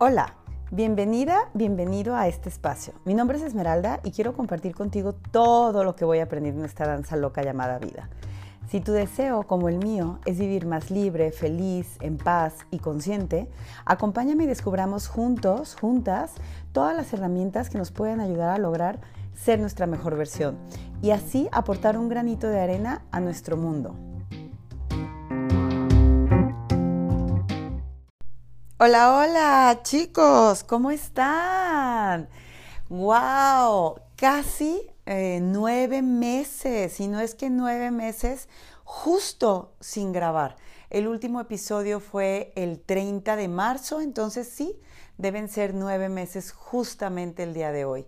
[0.00, 0.34] Hola,
[0.70, 2.92] bienvenida, bienvenido a este espacio.
[3.04, 6.64] Mi nombre es Esmeralda y quiero compartir contigo todo lo que voy a aprender en
[6.64, 8.08] esta danza loca llamada vida.
[8.68, 13.50] Si tu deseo, como el mío, es vivir más libre, feliz, en paz y consciente,
[13.86, 16.34] acompáñame y descubramos juntos, juntas,
[16.70, 19.00] todas las herramientas que nos pueden ayudar a lograr
[19.34, 20.58] ser nuestra mejor versión
[21.02, 23.96] y así aportar un granito de arena a nuestro mundo.
[28.80, 32.28] Hola, hola chicos, ¿cómo están?
[32.88, 33.96] ¡Wow!
[34.14, 38.48] Casi eh, nueve meses, y no es que nueve meses
[38.84, 40.54] justo sin grabar.
[40.90, 44.78] El último episodio fue el 30 de marzo, entonces sí,
[45.16, 48.06] deben ser nueve meses justamente el día de hoy.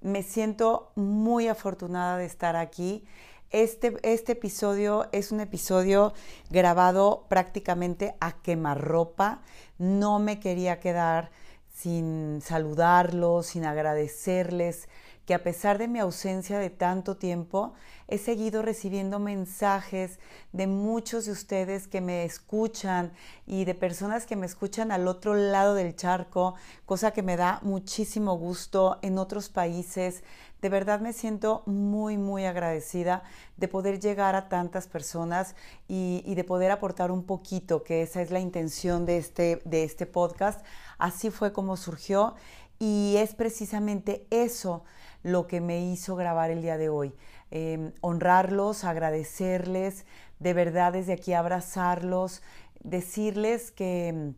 [0.00, 3.06] Me siento muy afortunada de estar aquí
[3.50, 6.12] este, este, episodio es un episodio
[6.50, 9.42] grabado prácticamente a quemarropa.
[9.78, 11.30] No me quería quedar
[11.72, 14.88] sin saludarlos, sin agradecerles
[15.28, 17.74] que a pesar de mi ausencia de tanto tiempo,
[18.06, 20.18] he seguido recibiendo mensajes
[20.54, 23.12] de muchos de ustedes que me escuchan
[23.46, 26.54] y de personas que me escuchan al otro lado del charco,
[26.86, 30.24] cosa que me da muchísimo gusto en otros países.
[30.62, 33.22] De verdad me siento muy, muy agradecida
[33.58, 35.56] de poder llegar a tantas personas
[35.88, 40.06] y, de poder aportar un poquito, que esa es la intención de este, de este
[40.06, 40.64] podcast.
[40.96, 42.34] Así fue como surgió
[42.78, 44.84] y es precisamente eso
[45.22, 47.14] lo que me hizo grabar el día de hoy.
[47.50, 50.06] Em, honrarlos, agradecerles,
[50.38, 52.42] de verdad desde aquí abrazarlos,
[52.82, 54.34] decirles que em,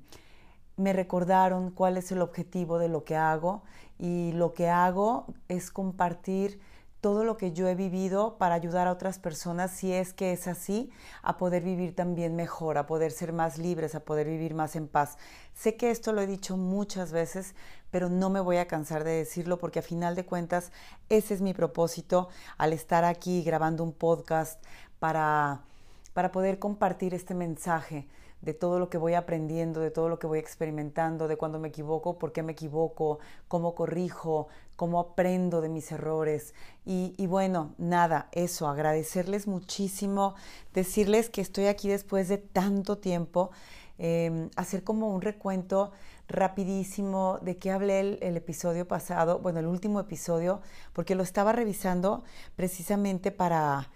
[0.77, 3.63] me recordaron cuál es el objetivo de lo que hago
[3.99, 6.61] y lo que hago es compartir
[7.01, 10.47] todo lo que yo he vivido para ayudar a otras personas, si es que es
[10.47, 10.91] así,
[11.23, 14.87] a poder vivir también mejor, a poder ser más libres, a poder vivir más en
[14.87, 15.17] paz.
[15.55, 17.55] Sé que esto lo he dicho muchas veces,
[17.91, 20.73] pero no me voy a cansar de decirlo porque a final de cuentas
[21.09, 22.29] ese es mi propósito
[22.59, 24.63] al estar aquí grabando un podcast
[24.99, 25.63] para,
[26.13, 28.07] para poder compartir este mensaje
[28.43, 31.69] de todo lo que voy aprendiendo, de todo lo que voy experimentando, de cuando me
[31.69, 33.19] equivoco, por qué me equivoco,
[33.49, 36.55] cómo corrijo, cómo aprendo de mis errores.
[36.87, 40.35] Y, bueno, nada, eso, agradecerles muchísimo,
[40.73, 43.51] decirles que estoy aquí después de tanto tiempo,
[43.99, 45.93] em, hacer como un recuento
[46.29, 50.63] rapidísimo de qué hablé el, el, episodio pasado, bueno, el último episodio,
[50.95, 52.25] porque lo estaba revisando
[52.57, 53.91] precisamente para,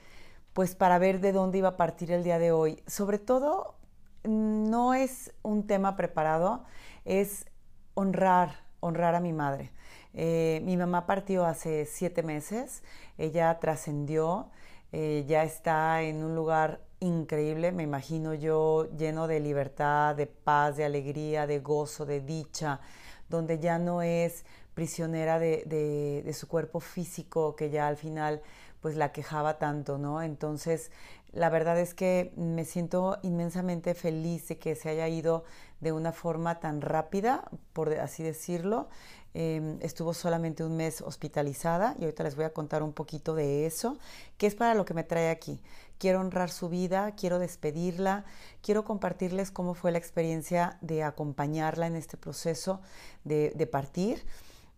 [0.53, 2.83] pues para ver de dónde iba a partir el día de hoy.
[2.87, 3.77] Sobre todo
[4.25, 6.65] no es un tema preparado,
[7.05, 7.47] es
[7.95, 9.71] honrar, honrar a mi madre.
[10.15, 12.83] Eh, mi mamá partió hace siete meses,
[13.19, 14.51] ella trascendió,
[14.93, 20.77] eh, ya está en un lugar increíble, me imagino yo, lleno de libertad, de paz,
[20.77, 22.81] de alegría, de gozo, de dicha,
[23.29, 25.65] donde ya no es prisionera de,
[26.25, 28.43] de su cuerpo físico que ya al final
[28.81, 30.21] pues la quejaba tanto, ¿no?
[30.21, 30.91] Entonces
[31.35, 35.45] la verdad es que me siento inmensamente feliz de que se haya ido
[35.81, 38.89] de una forma tan rápida, por así decirlo.
[39.37, 43.67] Em, estuvo solamente un mes hospitalizada y ahorita les voy a contar un poquito de
[43.67, 43.99] eso,
[44.39, 45.61] que es para lo que me trae aquí.
[45.99, 48.25] Quiero honrar su vida, quiero despedirla,
[48.63, 52.81] quiero compartirles cómo fue la experiencia de acompañarla en este proceso
[53.25, 54.25] de, partir,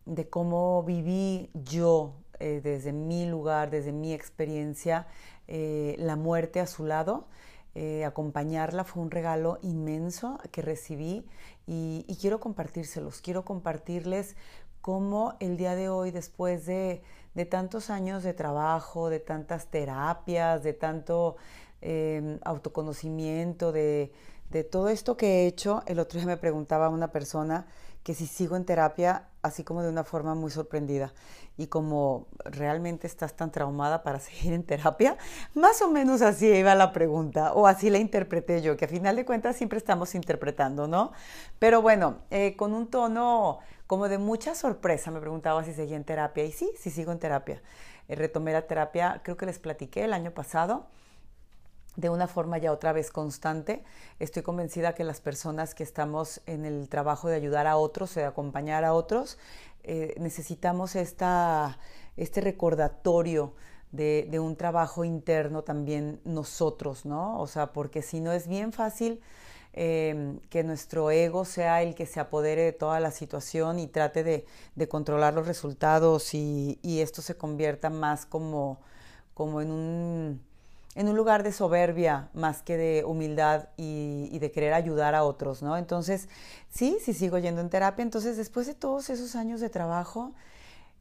[0.07, 5.07] de cómo viví yo eh, desde mi lugar, desde mi experiencia,
[5.49, 7.27] eh, la muerte a su lado.
[7.75, 11.27] Eh, acompañarla fue un regalo inmenso que recibí
[11.67, 14.35] y, quiero compartírselos, quiero compartirles
[14.81, 17.03] cómo el día de hoy, después de,
[17.51, 21.37] tantos años de trabajo, de tantas terapias, de tanto
[21.83, 24.11] em, autoconocimiento, de,
[24.49, 27.67] de todo esto que he hecho, el otro día me preguntaba una persona
[28.03, 31.13] que si sigo en terapia, así como de una forma muy sorprendida
[31.57, 35.17] y como realmente estás tan traumada para seguir en terapia,
[35.55, 39.17] más o menos así iba la pregunta o así la interpreté yo, que a final
[39.17, 41.13] de cuentas siempre estamos interpretando, ¿no?
[41.59, 46.05] Pero bueno, eh, con un tono como de mucha sorpresa me preguntaba si seguía en
[46.05, 47.63] terapia y sí, sí sigo en terapia.
[48.09, 50.87] Eh, retomé la terapia, creo que les platiqué el año pasado
[51.97, 53.83] de una forma ya otra vez constante.
[54.19, 58.25] Estoy convencida que las personas que estamos en el trabajo de ayudar a otros, de
[58.25, 59.39] acompañar a otros,
[59.83, 61.79] eh, necesitamos esta,
[62.17, 63.55] este recordatorio
[63.93, 67.41] de, un trabajo interno también nosotros, ¿no?
[67.41, 69.21] O sea, porque si no es bien fácil
[69.73, 74.25] em, que nuestro ego sea el que se apodere de toda la situación y trate
[74.25, 78.81] de, controlar los resultados y, y, esto se convierta más como,
[79.35, 80.46] como en un
[80.97, 85.63] en un lugar de soberbia más que de humildad y, de querer ayudar a otros,
[85.63, 85.77] ¿no?
[85.77, 86.29] Entonces,
[86.71, 88.03] sí, sí sigo yendo en terapia.
[88.03, 90.33] Entonces, después de todos esos años de trabajo,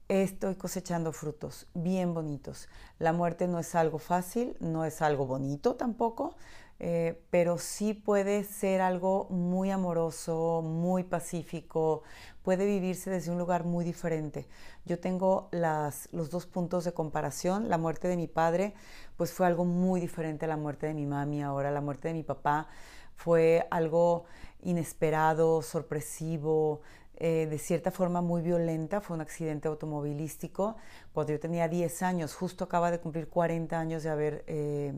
[0.09, 2.67] estoy cosechando frutos bien bonitos.
[2.99, 6.35] La muerte no es algo fácil, no es algo bonito tampoco,
[6.79, 12.03] eh, pero sí puede ser algo muy amoroso, muy pacífico,
[12.43, 14.47] puede vivirse desde un lugar muy diferente.
[14.85, 17.69] Yo tengo los dos puntos de comparación.
[17.69, 18.73] La muerte de mi padre,
[19.17, 21.71] pues fue algo muy diferente a la muerte de mi mami ahora.
[21.71, 22.67] La muerte de mi papá
[23.15, 24.25] fue algo
[24.61, 26.81] inesperado, sorpresivo,
[27.17, 30.75] eh, de cierta forma muy violenta, fue un accidente automovilístico
[31.13, 34.93] cuando yo tenía 10 años, justo acaba de cumplir 40 años de haber, eh,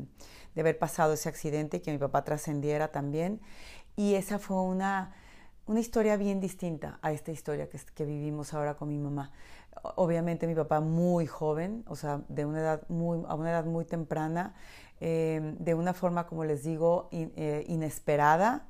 [0.58, 3.40] de haber pasado ese accidente y que mi papá trascendiera también.
[3.96, 5.14] Y esa fue una,
[5.68, 9.32] una historia bien distinta a esta historia que, que, vivimos ahora con mi mamá.
[9.98, 13.86] Obviamente mi papá muy joven, o sea, de una edad muy, a una edad muy
[13.86, 14.56] temprana,
[15.00, 18.66] eh, de una forma, como les digo, inesperada,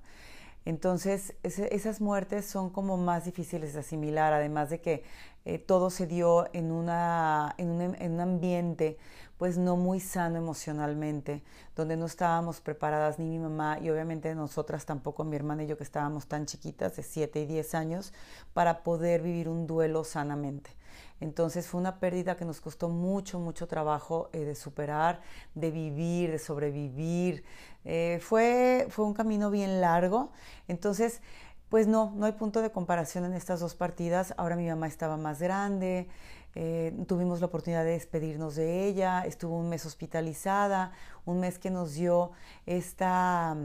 [0.68, 5.06] entonces, esas muertes son como más difíciles de asimilar, además de que
[5.45, 8.98] eh, todo se dio en, una, en, un, en un ambiente
[9.38, 11.44] pues no muy sano emocionalmente,
[11.75, 15.78] donde no estábamos preparadas ni mi mamá y obviamente nosotras tampoco, mi hermana y yo
[15.78, 18.13] que estábamos tan chiquitas, de 7 y 10 años,
[18.54, 20.72] para poder vivir un duelo sanamente.
[21.19, 25.22] Entonces fue una pérdida que nos costó mucho, mucho trabajo eh, de superar,
[25.56, 27.44] de vivir, de sobrevivir.
[27.86, 30.31] Eh, fue, fue un camino bien largo.
[30.68, 31.22] Entonces,
[31.69, 34.33] pues no, no hay punto de comparación en estas dos partidas.
[34.38, 36.07] Ahora mi mamá estaba más grande,
[36.59, 40.92] eh, tuvimos la oportunidad de despedirnos de ella, estuvo un mes hospitalizada,
[41.24, 42.31] un mes que nos dio
[42.65, 43.56] esta,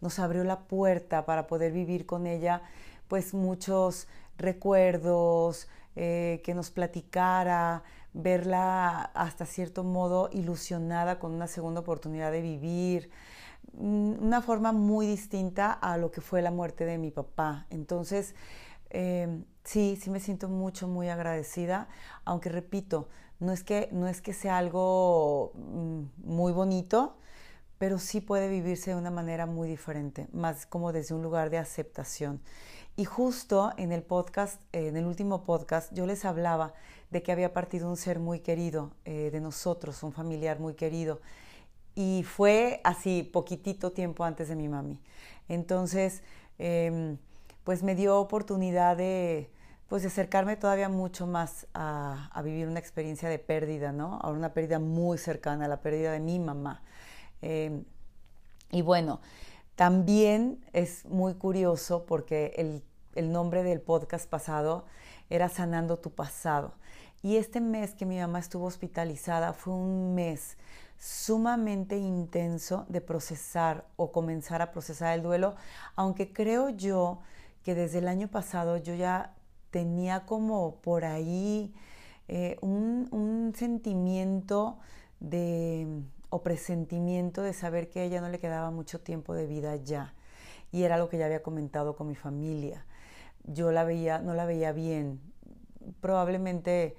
[0.00, 2.62] nos abrió la puerta para poder vivir con ella,
[3.06, 11.82] pues muchos recuerdos, eh, que nos platicara, verla hasta cierto modo ilusionada con una segunda
[11.82, 13.10] oportunidad de vivir,
[13.74, 17.68] mm, una forma muy distinta a lo que fue la muerte de mi papá.
[17.70, 18.34] Entonces,
[18.90, 21.88] em, sí, sí me siento mucho, muy agradecida,
[22.24, 23.08] aunque repito,
[23.38, 27.16] no es que, no es que sea algo mm, muy bonito,
[27.78, 31.58] pero sí puede vivirse de una manera muy diferente, más como desde un lugar de
[31.58, 32.40] aceptación.
[32.96, 36.74] Y justo en el podcast, en el último podcast, yo les hablaba
[37.12, 41.20] de que había partido un ser muy querido eh, de nosotros, un familiar muy querido.
[41.94, 45.00] Y fue así, poquitito tiempo antes de mi mami.
[45.48, 46.22] Entonces,
[46.58, 47.18] em,
[47.64, 49.48] pues me dio oportunidad de,
[49.90, 54.20] pues de acercarme todavía mucho más a, vivir una experiencia de pérdida, ¿no?
[54.22, 56.80] A una pérdida muy cercana, la pérdida de mi mamá.
[57.42, 57.84] Em,
[58.70, 59.20] y bueno,
[59.74, 62.84] también es muy curioso porque el,
[63.16, 64.84] el nombre del podcast pasado
[65.28, 66.74] era Sanando tu pasado.
[67.20, 70.56] Y este mes que mi mamá estuvo hospitalizada fue un mes
[70.98, 75.56] sumamente intenso de procesar o comenzar a procesar el duelo,
[75.96, 77.18] aunque creo yo
[77.64, 79.34] que desde el año pasado yo ya
[79.70, 81.72] tenía como por ahí
[82.28, 84.78] eh, un, sentimiento
[85.18, 85.86] de
[86.32, 90.14] o presentimiento de saber que a ella no le quedaba mucho tiempo de vida ya.
[90.70, 92.86] Y era lo que ya había comentado con mi familia.
[93.42, 95.20] Yo la veía, no la veía bien.
[96.00, 96.96] Probablemente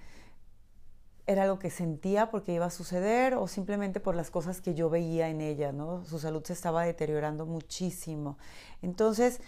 [1.27, 4.89] era lo que sentía porque iba a suceder o simplemente por las cosas que yo
[4.89, 6.03] veía en ella, ¿no?
[6.03, 8.37] Su salud se estaba deteriorando muchísimo.
[8.81, 9.39] Entonces,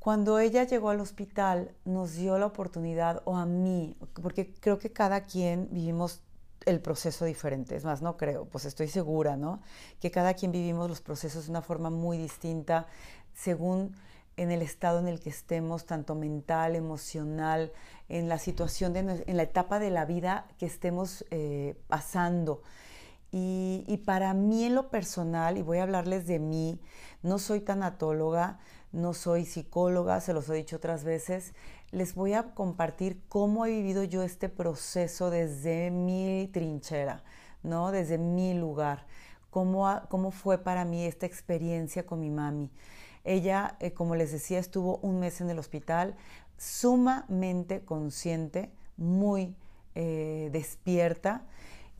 [0.00, 4.90] cuando ella llegó al hospital, nos dio la oportunidad, o a mí, porque creo que
[4.90, 6.22] cada quien vivimos
[6.64, 7.76] el proceso diferente.
[7.76, 9.60] Es más, no creo, pues estoy segura, ¿no?
[10.00, 12.86] Que cada quien vivimos los procesos de una forma muy distinta
[13.34, 13.94] según
[14.38, 17.70] en el estado en el que estemos, tanto mental, emocional,
[18.08, 22.62] en la situación, de, en la etapa de la vida que estemos eh, pasando.
[23.32, 26.80] Y, y, para mí en lo personal, y voy a hablarles de mí,
[27.22, 28.58] no soy tanatóloga,
[28.92, 31.54] no soy psicóloga, se los he dicho otras veces,
[31.92, 37.22] les voy a compartir cómo he vivido yo este proceso desde mi trinchera,
[37.62, 37.92] ¿no?
[37.92, 39.06] Desde mi lugar,
[39.50, 42.70] cómo, cómo fue para mí esta experiencia con mi mami.
[43.24, 46.16] Ella, eh, como les decía, estuvo un mes en el hospital,
[46.56, 49.54] sumamente consciente, muy
[49.94, 51.44] eh, despierta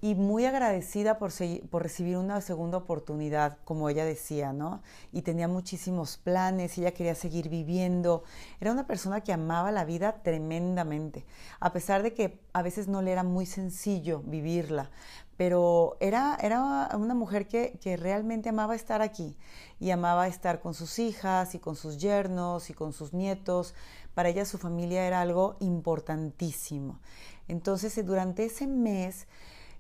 [0.03, 1.31] y muy agradecida por,
[1.73, 4.83] recibir una segunda oportunidad, como ella decía, ¿no?
[5.13, 8.25] Y tenía muchísimos planes, ella quería seguir viviendo.
[8.61, 11.27] Era una persona que amaba la vida tremendamente,
[11.61, 14.91] a pesar de que a veces no le era muy sencillo vivirla,
[15.37, 19.37] pero era, era una mujer que, que realmente amaba estar aquí
[19.79, 23.75] y amaba estar con sus hijas y con sus yernos y con sus nietos.
[24.15, 27.01] Para ella su familia era algo importantísimo.
[27.49, 29.27] Entonces, durante ese mes,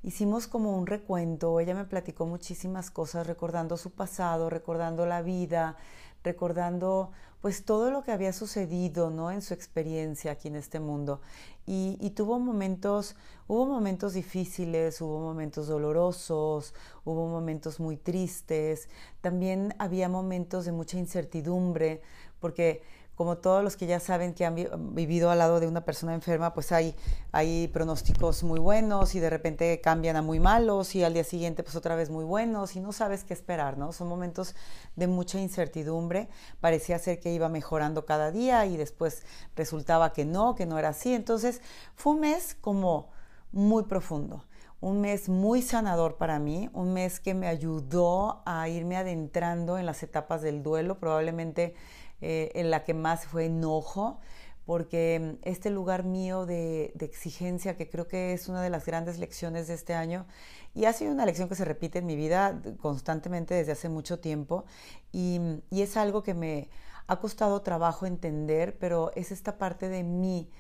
[0.02, 5.76] hicimos como un recuento, ella me platicó muchísimas cosas, recordando su pasado, recordando la vida,
[6.25, 9.30] recordando pues todo lo que había sucedido, ¿no?
[9.30, 11.23] En su experiencia aquí en este mundo.
[11.66, 13.16] Y, y, tuvo momentos,
[13.49, 18.88] hubo momentos difíciles, hubo momentos dolorosos, hubo momentos muy tristes,
[19.21, 22.02] también había momentos de mucha incertidumbre,
[22.40, 22.83] porque
[23.21, 24.57] como todos los que ya saben que han
[24.95, 26.97] vivido al lado de una persona enferma, pues hay,
[27.33, 31.62] hay pronósticos muy buenos y de repente cambian a muy malos y al día siguiente
[31.62, 33.93] pues otra vez muy buenos y no sabes qué esperar, ¿no?
[33.93, 34.55] Son momentos
[34.97, 36.31] de mucha incertidumbre.
[36.62, 39.23] Parecía ser que iba mejorando cada día y después
[39.55, 41.12] resultaba que no, que no era así.
[41.12, 41.61] Entonces
[41.97, 43.11] fue un mes como
[43.53, 44.47] muy profundo
[44.81, 49.85] un mes muy sanador para mí, un mes que me ayudó a irme adentrando en
[49.85, 51.75] las etapas del duelo, probablemente
[52.21, 54.21] eh, en la que más fue enojo,
[54.65, 59.19] porque mm, este lugar mío de, exigencia, que creo que es una de las grandes
[59.19, 60.27] lecciones de este año,
[60.75, 64.21] y ha sido una lección que se repite en mi vida constantemente desde hace mucho
[64.21, 64.65] tiempo,
[65.12, 66.71] y, mm, y es algo que me
[67.07, 70.50] ha costado trabajo entender, pero es esta parte de mí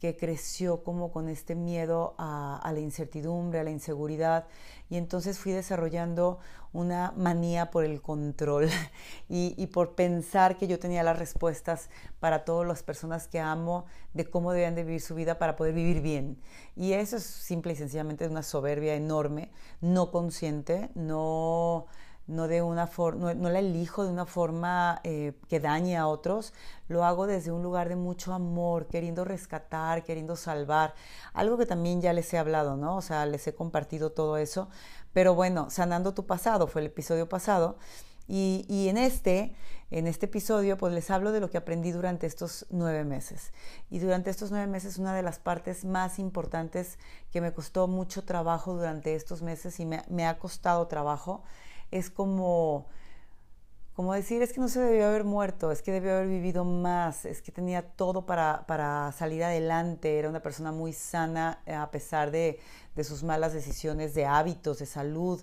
[0.00, 4.46] que creció como con este miedo a, la incertidumbre, a la inseguridad,
[4.88, 6.38] y entonces fui desarrollando
[6.72, 8.68] una manía por el control
[9.28, 14.24] y, por pensar que yo tenía las respuestas para todas las personas que amo de
[14.24, 16.40] cómo debían de vivir su vida para poder vivir bien.
[16.76, 21.86] Y eso es simple y sencillamente una soberbia enorme, no consciente, no
[22.30, 26.52] no, de una no, no, la elijo de una forma eh, que dañe a otros,
[26.88, 30.94] lo hago desde un lugar de mucho amor, queriendo rescatar, queriendo salvar,
[31.34, 32.96] algo que también ya les he hablado, ¿no?
[32.96, 34.68] O sea, les he compartido todo eso,
[35.12, 37.76] pero bueno, sanando tu pasado, fue el episodio pasado,
[38.28, 39.56] y, y en este,
[39.90, 43.52] en este episodio, pues les hablo de lo que aprendí durante estos nueve meses.
[43.90, 46.96] Y durante estos nueve meses, una de las partes más importantes
[47.32, 51.42] que me costó mucho trabajo durante estos meses y me, me ha costado trabajo,
[51.90, 52.86] es como,
[53.94, 57.24] como decir, es que no se debió haber muerto, es que debió haber vivido más,
[57.24, 61.90] es que tenía todo para, para salir adelante, era una persona muy sana eh, a
[61.90, 62.60] pesar de,
[62.96, 65.42] de sus malas decisiones de hábitos, de salud,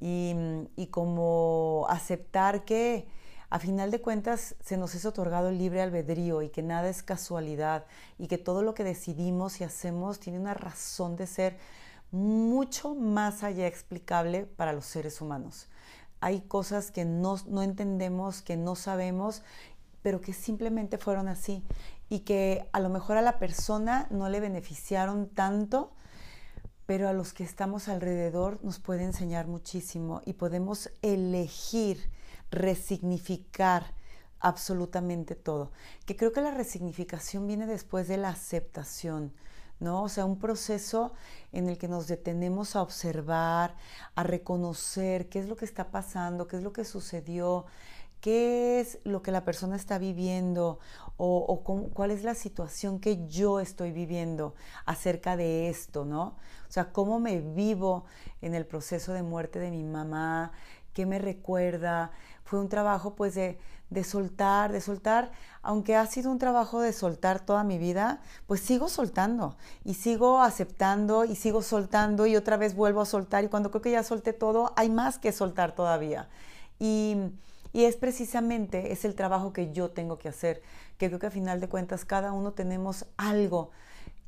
[0.00, 0.34] y,
[0.76, 3.08] y como aceptar que
[3.50, 7.02] a final de cuentas se nos es otorgado el libre albedrío y que nada es
[7.02, 7.86] casualidad
[8.18, 11.56] y que todo lo que decidimos y hacemos tiene una razón de ser
[12.10, 15.68] mucho más allá explicable para los seres humanos
[16.20, 19.42] hay cosas que no, entendemos, que no sabemos,
[20.02, 21.62] pero que simplemente fueron así
[22.08, 25.92] y que a lo mejor a la persona no le beneficiaron tanto,
[26.86, 32.10] pero a los que estamos alrededor nos puede enseñar muchísimo y podemos elegir,
[32.50, 33.92] resignificar
[34.40, 35.70] absolutamente todo.
[36.06, 39.32] Que creo que la resignificación viene después de la aceptación.
[39.80, 40.02] ¿No?
[40.02, 41.12] O sea, un proceso
[41.52, 43.74] en el que nos detenemos a observar,
[44.14, 47.66] a reconocer qué es lo que está pasando, qué es lo que sucedió,
[48.20, 50.78] qué es lo que la persona está viviendo
[51.16, 51.62] o,
[51.94, 54.54] cuál es la situación que yo estoy viviendo
[54.86, 56.36] acerca de esto, ¿no?
[56.68, 58.04] O sea, cómo me vivo
[58.40, 60.52] en el proceso de muerte de mi mamá,
[60.92, 62.12] qué me recuerda.
[62.44, 63.58] Fue un trabajo pues de,
[63.90, 65.30] de soltar, de soltar,
[65.62, 70.40] aunque ha sido un trabajo de soltar toda mi vida, pues sigo soltando y sigo
[70.40, 74.02] aceptando y sigo soltando y otra vez vuelvo a soltar y cuando creo que ya
[74.02, 76.28] solté todo, hay más que soltar todavía.
[76.78, 77.16] Y,
[77.72, 80.62] y es precisamente, es el trabajo que yo tengo que hacer,
[80.96, 83.70] que creo que a final de cuentas cada uno tenemos algo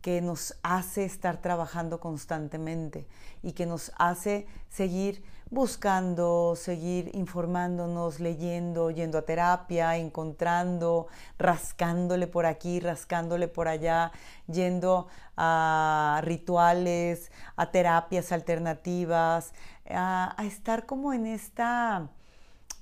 [0.00, 3.06] que nos hace estar trabajando constantemente
[3.42, 12.46] y que nos hace seguir buscando, seguir informándonos, leyendo, yendo a terapia, encontrando, rascándole por
[12.46, 14.12] aquí, rascándole por allá,
[14.46, 19.52] yendo a rituales, a terapias alternativas,
[19.88, 22.08] a, estar como en esta,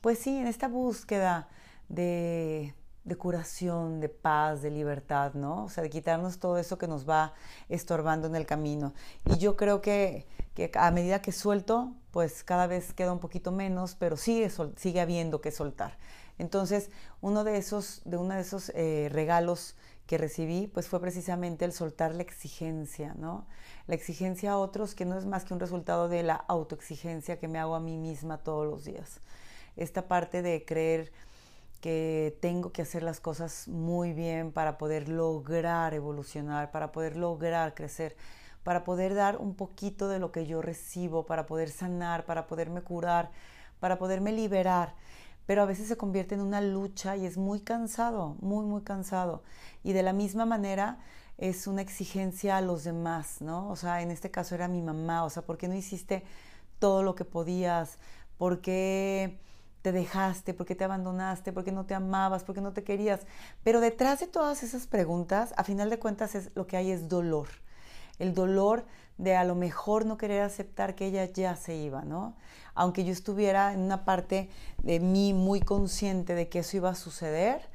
[0.02, 1.48] pues sí, en esta búsqueda
[1.88, 2.74] de,
[3.08, 5.64] de curación, de paz, de libertad, ¿no?
[5.64, 7.34] O sea, de quitarnos todo eso que nos va
[7.68, 8.94] estorbando en el camino.
[9.24, 13.50] Y yo creo que, que a medida que suelto, pues cada vez queda un poquito
[13.52, 15.98] menos, pero sigue, sigue habiendo que soltar.
[16.38, 19.74] Entonces, uno de esos, de uno de esos eh, regalos
[20.06, 23.46] que recibí, pues fue precisamente el soltar la exigencia, ¿no?
[23.86, 27.48] La exigencia a otros, que no es más que un resultado de la autoexigencia que
[27.48, 29.20] me hago a mí misma todos los días.
[29.76, 31.12] Esta parte de creer
[31.80, 37.74] que tengo que hacer las cosas muy bien para poder lograr evolucionar, para poder lograr
[37.74, 38.16] crecer,
[38.64, 42.82] para poder dar un poquito de lo que yo recibo, para poder sanar, para poderme
[42.82, 43.30] curar,
[43.80, 44.94] para poderme liberar.
[45.46, 49.42] Pero a veces se convierte en una lucha y es muy cansado, muy, muy cansado.
[49.82, 50.98] Y de la misma manera,
[51.38, 53.70] es una exigencia a los demás, ¿no?
[53.70, 56.24] O sea, en este caso era mi mamá, o sea, ¿por qué no hiciste
[56.80, 57.98] todo lo que podías?
[58.36, 59.38] ¿Por qué
[59.82, 60.54] te dejaste?
[60.54, 61.52] ¿Por qué te abandonaste?
[61.52, 62.44] ¿Por qué no te amabas?
[62.44, 63.20] ¿Por qué no te querías?
[63.62, 67.08] Pero detrás de todas esas preguntas, a final de cuentas, es, lo que hay es
[67.08, 67.48] dolor.
[68.18, 68.84] El dolor
[69.16, 72.36] de a lo mejor no querer aceptar que ella ya se iba, ¿no?
[72.74, 74.48] Aunque yo estuviera en una parte
[74.82, 77.68] de mí muy consciente de que eso iba a suceder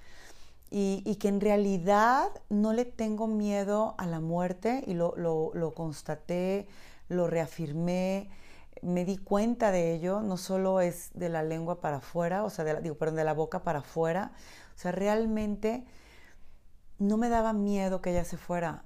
[0.72, 6.68] y, que en realidad no le tengo miedo a la muerte y lo, lo constaté,
[7.10, 8.30] lo reafirmé,
[8.84, 12.66] me di cuenta de ello, no solo es de la lengua para afuera, o sea,
[12.82, 14.32] digo, perdón, de la boca para afuera,
[14.76, 15.86] o sea, realmente
[17.00, 18.86] no me daba miedo que ella se fuera.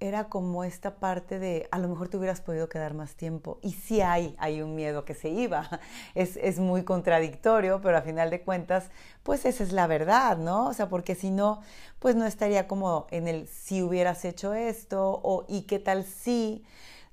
[0.00, 3.58] Era como esta parte de, a lo mejor te hubieras podido quedar más tiempo.
[3.62, 5.68] Y sí hay, hay un miedo que se iba.
[6.14, 8.90] Es, es muy contradictorio, pero a final de cuentas,
[9.24, 10.68] pues esa es la verdad, ¿no?
[10.68, 11.60] O sea, porque si no,
[11.98, 16.64] pues no estaría como en el si hubieras hecho esto o y qué tal si.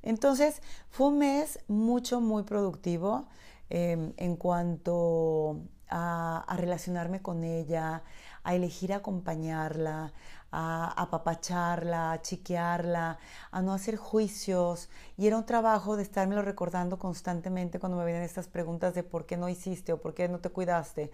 [0.06, 3.28] Entonces, fue un mes mucho, muy productivo
[3.70, 8.04] em, en cuanto a, relacionarme con ella,
[8.44, 10.14] a elegir acompañarla,
[10.52, 13.18] a apapacharla, a chiquearla,
[13.52, 14.90] a no hacer juicios.
[15.18, 19.26] Y era un trabajo de estármelo recordando constantemente cuando me vienen estas preguntas de por
[19.26, 21.12] qué no hiciste o por qué no te cuidaste.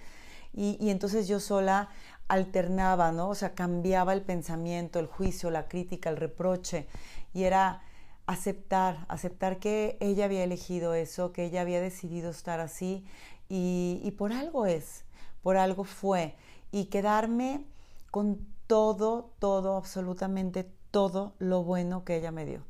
[0.54, 1.88] Y, y, entonces yo sola
[2.28, 3.30] alternaba, ¿no?
[3.30, 6.88] O sea, cambiaba el pensamiento, el juicio, la crítica, el reproche.
[7.34, 7.82] Y era
[8.26, 13.06] aceptar, aceptar que ella había elegido eso, que ella había decidido estar así
[13.50, 15.04] y, por algo es,
[15.44, 16.36] por algo fue.
[16.72, 17.66] Y quedarme
[18.10, 22.62] con todo, todo, absolutamente todo lo bueno que ella me dio.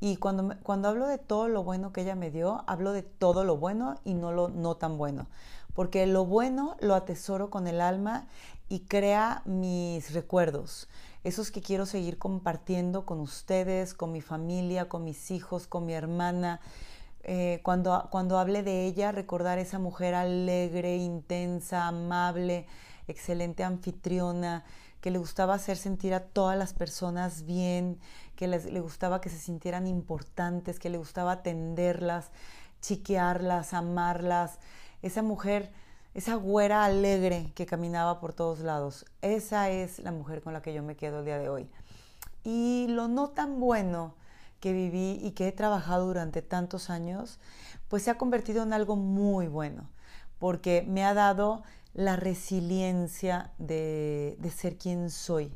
[0.00, 3.44] Y cuando, cuando hablo de todo lo bueno que ella me dio, hablo de todo
[3.44, 5.28] lo bueno y no lo no tan bueno.
[5.72, 8.26] Porque lo bueno lo atesoro con el alma
[8.68, 10.88] y crea mis recuerdos
[11.24, 15.94] esos que quiero seguir compartiendo con ustedes, con mi familia, con mis hijos, con mi
[15.94, 16.60] hermana.
[17.22, 22.66] Eh, cuando, cuando hable de ella, recordar esa mujer alegre, intensa, amable,
[23.08, 24.64] excelente anfitriona,
[25.00, 27.98] que le gustaba hacer sentir a todas las personas bien,
[28.36, 32.30] que les, le gustaba que se sintieran importantes, que le gustaba atenderlas,
[32.82, 34.58] chiquearlas, amarlas.
[35.00, 35.72] Esa mujer
[36.14, 39.04] esa güera alegre que caminaba por todos lados.
[39.20, 41.68] Esa es la mujer con la que yo me quedo el día de hoy.
[42.44, 44.14] Y lo no tan bueno
[44.60, 47.38] que viví y que he trabajado durante tantos años,
[47.88, 49.90] pues se ha convertido en algo muy bueno,
[50.38, 55.52] porque me ha dado la resiliencia de, de ser quien soy.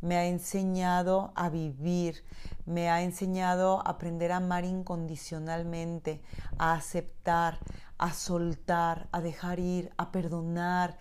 [0.00, 2.22] Me ha enseñado a vivir,
[2.64, 6.22] me ha enseñado a aprender a amar incondicionalmente,
[6.58, 7.58] a aceptar,
[7.98, 10.98] a soltar, a dejar ir, a perdonar,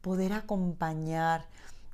[0.00, 1.46] poder acompañar.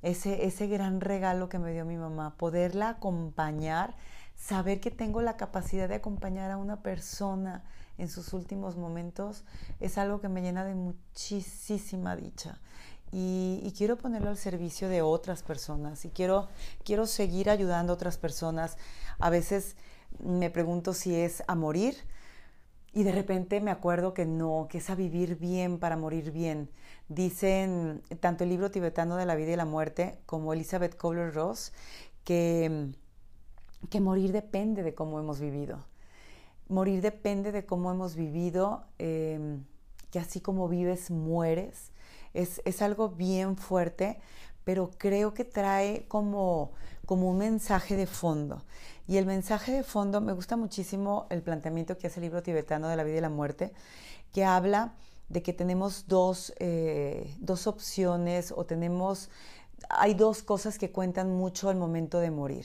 [0.03, 3.94] Ese, ese gran regalo que me dio mi mamá, poderla acompañar,
[4.37, 7.64] saber que tengo la capacidad de acompañar a una persona
[7.96, 9.44] en sus últimos momentos,
[9.81, 12.61] es algo que me llena de muchísima dicha.
[13.16, 16.48] Y, quiero ponerlo al servicio de otras personas y quiero,
[16.85, 18.77] quiero seguir ayudando a otras personas.
[19.20, 19.77] A veces
[20.18, 21.96] me pregunto si es a morir
[22.94, 26.70] y de repente me acuerdo que no, que es a vivir bien para morir bien.
[27.09, 31.72] Dicen tanto el libro tibetano de la vida y la muerte como Elizabeth Kubler-Ross
[32.22, 32.92] que,
[33.90, 35.85] que morir depende de cómo hemos vivido.
[36.68, 39.64] Morir depende de cómo hemos vivido, em,
[40.12, 41.90] que así como vives, mueres.
[42.33, 44.18] Es, es algo bien fuerte,
[44.62, 46.72] pero creo que trae como,
[47.07, 48.62] como un mensaje de fondo.
[49.07, 52.88] Y el mensaje de fondo, me gusta muchísimo el planteamiento que hace el libro tibetano
[52.88, 53.73] de la vida y la muerte,
[54.33, 54.95] que habla
[55.29, 59.31] de que tenemos dos, eh, dos opciones o tenemos,
[59.90, 62.64] hay dos cosas que cuentan mucho al momento de morir.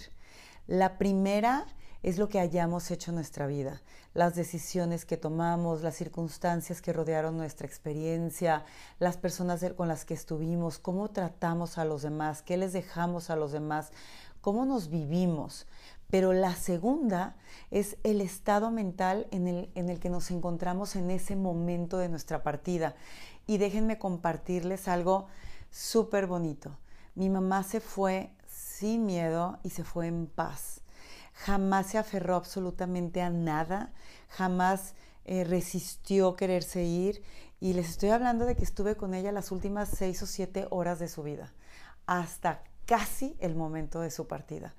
[0.67, 1.65] La primera
[2.03, 3.81] es lo que hayamos hecho en nuestra vida,
[4.13, 8.63] las decisiones que tomamos, las circunstancias que rodearon nuestra experiencia,
[8.99, 13.35] las personas con las que estuvimos, cómo tratamos a los demás, qué les dejamos a
[13.35, 13.91] los demás,
[14.41, 15.67] cómo nos vivimos.
[16.09, 17.35] Pero la segunda
[17.71, 22.09] es el estado mental en el, en el que nos encontramos en ese momento de
[22.09, 22.95] nuestra partida.
[23.45, 25.27] Y déjenme compartirles algo
[25.71, 26.77] súper bonito.
[27.15, 30.81] Mi mamá se fue sin miedo y se fue en paz.
[31.33, 33.93] Jamás se aferró absolutamente a nada,
[34.29, 34.93] jamás
[35.25, 37.21] eh, resistió quererse ir
[37.59, 40.99] y les estoy hablando de que estuve con ella las últimas seis o siete horas
[40.99, 41.53] de su vida,
[42.05, 44.75] hasta casi el momento de su partida.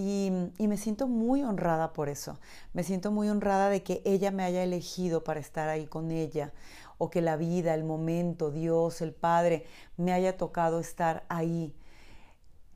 [0.00, 0.30] Y,
[0.60, 2.38] me siento muy honrada por eso.
[2.72, 6.52] Me siento muy honrada de que ella me haya elegido para estar ahí con ella
[6.98, 11.74] o que la vida, el momento, Dios, el Padre me haya tocado estar ahí.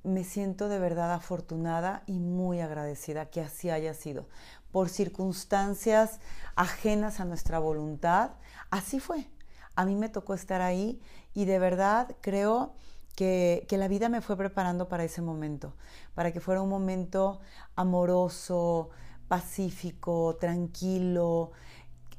[0.03, 4.27] me siento de verdad afortunada y muy agradecida que así haya sido.
[4.73, 6.19] Por circunstancias
[6.57, 8.33] ajenas a nuestra voluntad,
[8.73, 9.29] así fue.
[9.77, 11.01] A mí me tocó estar ahí
[11.35, 12.75] y de verdad creo
[13.15, 15.75] que, la vida me fue preparando para ese momento,
[16.15, 17.41] para que fuera un momento
[17.77, 18.91] amoroso,
[19.29, 21.53] pacífico, tranquilo,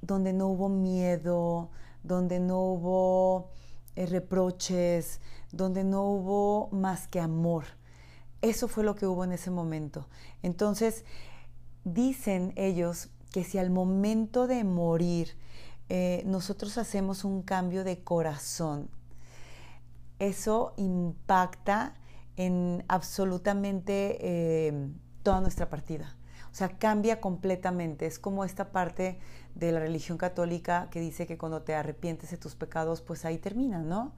[0.02, 1.70] donde no hubo miedo,
[2.04, 3.50] donde no hubo
[3.96, 7.66] eh, reproches, donde no hubo más que amor.
[8.42, 10.08] Eso fue lo que hubo en ese momento.
[10.42, 11.06] Entonces,
[11.86, 15.38] dicen ellos que si al momento de morir
[15.90, 18.90] eh, nosotros hacemos un cambio de corazón,
[20.20, 21.96] eso impacta
[22.36, 24.90] en absolutamente eh,
[25.24, 26.16] toda nuestra partida.
[26.52, 28.06] O sea, cambia completamente.
[28.06, 29.20] Es como esta parte
[29.56, 33.40] de la religión católica que dice que cuando te arrepientes de tus pecados, pues ahí
[33.40, 34.14] termina, ¿no?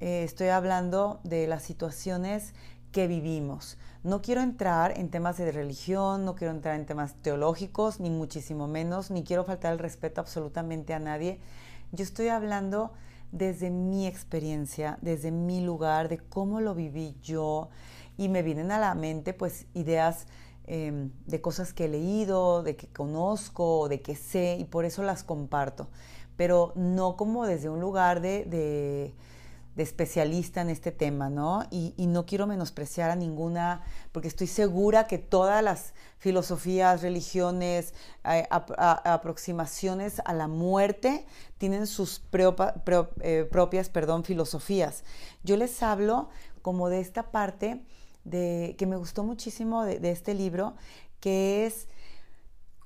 [0.00, 2.54] Eh, estoy hablando de las situaciones
[2.92, 3.78] que vivimos.
[4.02, 8.66] No quiero entrar en temas de religión, no quiero entrar en temas teológicos, ni muchísimo
[8.66, 11.40] menos, ni quiero faltar el respeto absolutamente a nadie.
[11.92, 12.92] Yo estoy hablando
[13.32, 17.68] desde mi experiencia, desde mi lugar, de cómo lo viví yo,
[18.16, 20.26] y me vienen a la mente pues ideas
[20.70, 25.02] Em, de cosas que he leído, de que conozco, de que sé, y por eso
[25.02, 25.88] las comparto,
[26.36, 29.14] pero no como desde un lugar de, de,
[29.82, 31.64] especialista en este tema, ¿no?
[31.70, 40.20] Y, no quiero menospreciar a ninguna, porque estoy segura que todas las filosofías, religiones, aproximaciones
[40.24, 41.26] a la muerte
[41.58, 45.04] tienen sus eh, propias perdón, filosofías.
[45.44, 46.28] Yo les hablo
[46.62, 47.84] como de esta parte
[48.30, 50.74] que me gustó muchísimo de, este libro,
[51.20, 51.88] que es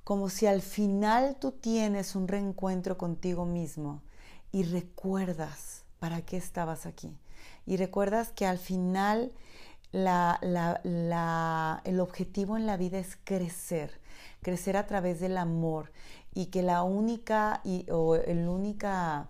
[0.03, 4.01] como si al final tú tienes un reencuentro contigo mismo
[4.51, 7.15] y recuerdas para qué estabas aquí.
[7.65, 9.31] Y recuerdas que al final
[9.93, 14.01] el objetivo en la vida es crecer,
[14.41, 15.93] crecer a través del amor
[16.33, 19.29] y que la única o única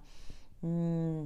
[0.63, 1.25] mm,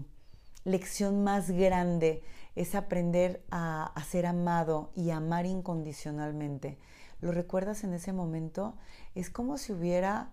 [0.66, 2.24] lección más grande
[2.58, 6.78] es aprender a, ser amado y amar incondicionalmente.
[7.22, 8.76] ¿Lo recuerdas en ese momento?
[9.16, 10.30] Es como si hubiera,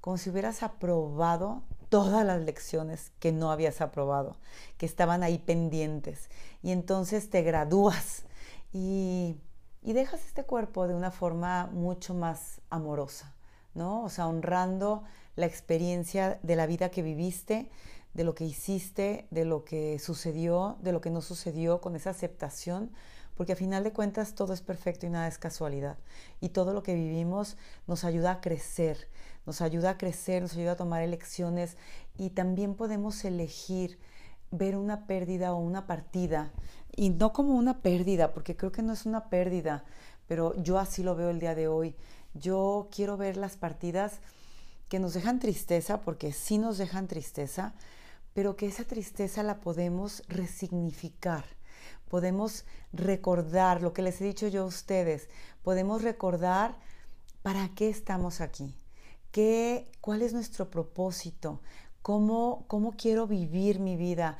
[0.00, 4.36] como si hubieras aprobado todas las lecciones que no habías aprobado,
[4.78, 6.28] que estaban ahí pendientes.
[6.62, 8.24] Y entonces te gradúas
[8.72, 9.36] y,
[9.82, 13.34] y dejas este cuerpo de una forma mucho más amorosa,
[13.74, 14.02] ¿no?
[14.02, 15.04] O sea, honrando
[15.36, 17.70] la experiencia de la vida que viviste,
[18.14, 22.10] de lo que hiciste, de lo que sucedió, de lo que no sucedió, con esa
[22.10, 22.90] aceptación,
[23.36, 25.98] porque a final de cuentas todo es perfecto y nada es casualidad.
[26.40, 29.08] Y todo lo que vivimos nos ayuda a crecer,
[29.46, 31.76] nos ayuda a crecer, nos ayuda a tomar elecciones
[32.18, 33.98] y también podemos elegir
[34.50, 36.52] ver una pérdida o una partida,
[36.94, 39.84] y no como una pérdida, porque creo que no es una pérdida,
[40.26, 41.94] pero yo así lo veo el día de hoy.
[42.34, 44.20] Yo quiero ver las partidas
[44.88, 47.74] que nos dejan tristeza, porque sí nos dejan tristeza,
[48.34, 51.44] pero que esa tristeza la podemos resignificar.
[52.08, 55.28] Podemos recordar lo que les he dicho yo a ustedes,
[55.62, 56.76] podemos recordar
[57.42, 58.74] para qué estamos aquí,
[60.00, 61.60] cuál es nuestro propósito,
[62.02, 64.38] cómo, cómo quiero vivir mi vida,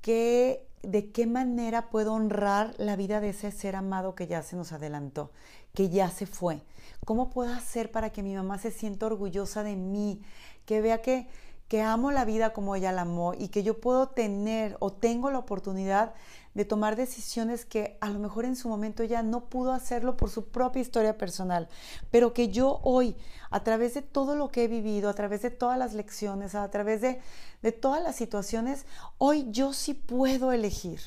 [0.00, 4.56] qué, de qué manera puedo honrar la vida de ese ser amado que ya se
[4.56, 5.32] nos adelantó,
[5.74, 6.62] que ya se fue.
[7.04, 10.22] ¿Cómo puedo hacer para que mi mamá se sienta orgullosa de mí,
[10.66, 11.28] que vea que
[11.68, 15.30] que amo la vida como ella la amó y que yo puedo tener o tengo
[15.30, 16.14] la oportunidad
[16.58, 20.28] de tomar decisiones que a lo mejor en su momento ella no pudo hacerlo por
[20.28, 21.68] su propia historia personal,
[22.10, 23.14] pero que yo hoy,
[23.50, 26.68] a través de todo lo que he vivido, a través de todas las lecciones, a
[26.68, 27.22] través de,
[27.70, 28.86] todas las situaciones,
[29.18, 30.98] hoy yo sí puedo elegir.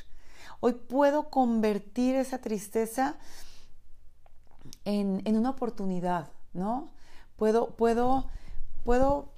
[0.62, 3.18] Hoy puedo convertir esa tristeza
[4.86, 6.94] en, en una oportunidad, ¿no?
[7.36, 8.30] Puedo, puedo,
[8.86, 9.34] puedo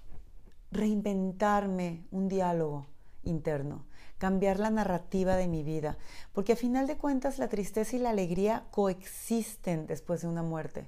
[0.70, 2.86] reinventarme un diálogo
[3.24, 3.88] interno,
[4.24, 5.98] cambiar la narrativa de mi vida,
[6.32, 10.88] porque a final de cuentas la tristeza y la alegría coexisten después de una muerte.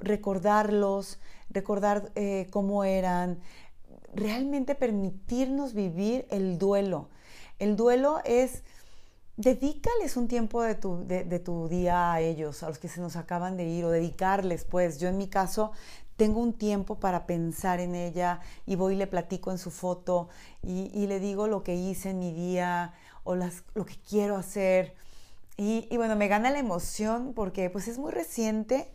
[0.00, 3.38] Recordarlos, recordar eh, cómo eran,
[4.12, 7.08] realmente permitirnos vivir el duelo.
[7.60, 8.64] El duelo es,
[9.36, 13.14] dedícales un tiempo de tu, de tu día a ellos, a los que se nos
[13.14, 15.70] acaban de ir, o dedicarles, pues yo en mi caso
[16.20, 20.28] tengo un tiempo para pensar en ella y voy y le platico en su foto
[20.62, 22.92] y, le digo lo que hice en mi día
[23.24, 24.94] o lo que quiero hacer.
[25.56, 28.92] Y, bueno, me gana la emoción porque pues es muy reciente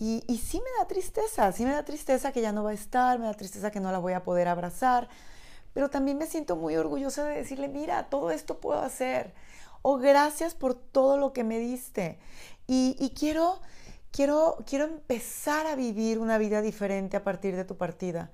[0.00, 2.74] y, y sí me da tristeza, sí me da tristeza que ya no va a
[2.74, 5.08] estar, me da tristeza que no la voy a poder abrazar,
[5.74, 9.32] pero también me siento muy orgullosa de decirle, mira, todo esto puedo hacer.
[9.82, 12.18] o gracias por todo lo que me diste.
[12.66, 13.60] Y, quiero,
[14.14, 18.30] quiero, quiero empezar a vivir una vida diferente a partir de tu partida.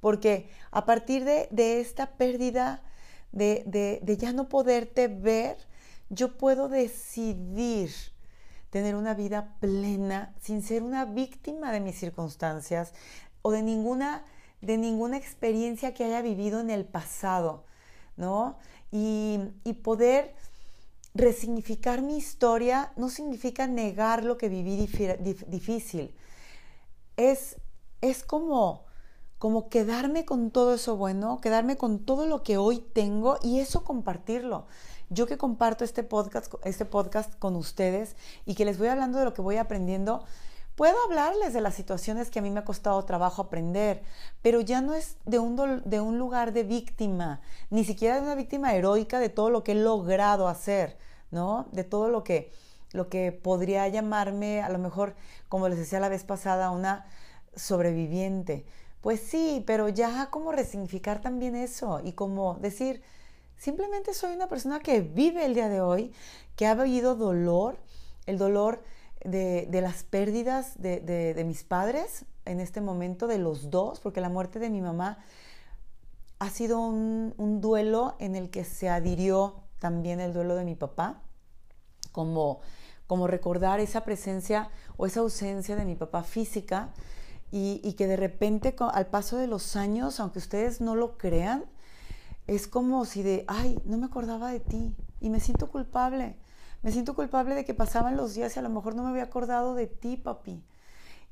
[0.00, 2.82] Porque a partir de, esta pérdida,
[3.32, 5.58] de, de ya no poderte ver,
[6.08, 7.90] yo puedo decidir
[8.70, 12.94] tener una vida plena sin ser una víctima de mis circunstancias
[13.42, 14.24] o de ninguna,
[14.62, 17.64] de ninguna experiencia que haya vivido en el pasado,
[18.16, 18.58] ¿no?
[18.90, 19.40] Y,
[19.82, 20.34] poder
[21.14, 26.14] resignificar mi historia no significa negar lo que viví difícil.
[27.16, 27.56] Es,
[28.00, 28.84] es como,
[29.38, 33.84] como quedarme con todo eso bueno, quedarme con todo lo que hoy tengo y eso
[33.84, 34.66] compartirlo
[35.10, 39.24] yo que comparto este podcast, este podcast con ustedes y que les voy hablando de
[39.24, 40.24] lo que voy aprendiendo,
[40.78, 44.00] puedo hablarles de las situaciones que a mí me ha costado trabajo aprender,
[44.42, 48.36] pero ya no es de un, de un lugar de víctima, ni siquiera de una
[48.36, 50.96] víctima heroica de todo lo que he logrado hacer,
[51.32, 51.66] ¿no?
[51.72, 52.52] De todo lo que,
[52.92, 55.16] lo que podría llamarme, a lo mejor,
[55.48, 57.06] como les decía la vez pasada, una
[57.56, 58.64] sobreviviente.
[59.00, 63.02] Pues sí, pero ya como resignificar también eso y como decir,
[63.58, 66.12] Simplemente soy una persona que vive el día de hoy,
[66.54, 67.76] que ha vivido dolor,
[68.26, 68.84] el dolor
[69.24, 74.58] de, las pérdidas de, mis padres en este momento, de los dos, porque la muerte
[74.58, 75.18] de mi mamá
[76.38, 81.20] ha sido un, duelo en el que se adhirió también el duelo de mi papá,
[82.12, 82.60] como,
[83.06, 86.90] como recordar esa presencia o esa ausencia de mi papá física
[87.50, 91.64] y, y que de repente al paso de los años, aunque ustedes no lo crean,
[92.46, 96.36] es como si de, ay, no me acordaba de ti y me siento culpable.
[96.82, 99.24] Me siento culpable de que pasaban los días y a lo mejor no me había
[99.24, 100.62] acordado de ti, papi.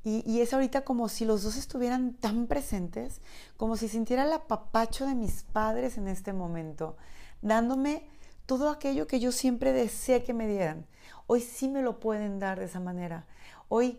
[0.05, 3.21] Y, es ahorita como si los dos estuvieran tan presentes,
[3.57, 6.97] como si sintiera el apapacho de mis padres en este momento,
[7.43, 8.09] dándome
[8.47, 10.87] todo aquello que yo siempre deseé que me dieran.
[11.27, 13.27] Hoy sí me lo pueden dar de esa manera.
[13.69, 13.99] Hoy,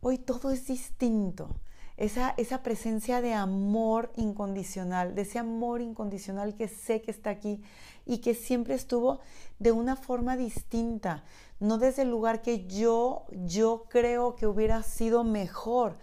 [0.00, 1.54] hoy todo es distinto
[1.96, 7.62] esa, esa presencia de amor incondicional, de ese amor incondicional que sé que está aquí
[8.04, 9.20] y que siempre estuvo
[9.58, 11.24] de una forma distinta,
[11.60, 15.96] no desde el lugar que yo, yo creo que hubiera sido mejor,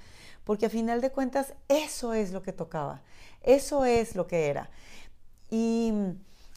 [0.44, 3.02] porque a final de cuentas eso es lo que tocaba,
[3.42, 4.70] eso es lo que era.
[5.50, 5.94] Y,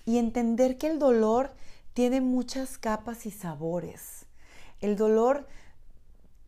[0.06, 1.52] y entender que el dolor
[1.92, 4.26] tiene muchas capas y sabores.
[4.80, 5.46] El dolor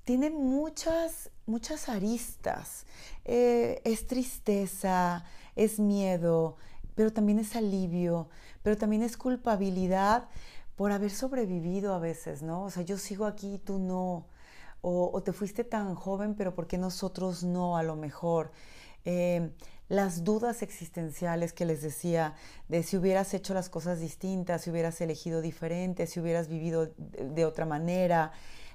[0.05, 2.85] tiene muchas, muchas aristas.
[3.25, 6.57] Eh, es tristeza, es miedo,
[6.95, 8.29] pero también es alivio,
[8.63, 10.29] pero también es culpabilidad
[10.77, 12.65] por haber sobrevivido a veces, ¿no?
[12.65, 14.27] O sea, yo sigo aquí y tú no.
[14.83, 18.53] O, te fuiste tan joven, pero ¿por qué nosotros no a lo mejor?
[19.05, 19.51] Eh,
[19.89, 22.35] las dudas existenciales que les decía,
[22.69, 27.45] de si hubieras hecho las cosas distintas, si hubieras elegido diferente, si hubieras vivido de
[27.45, 28.31] otra manera,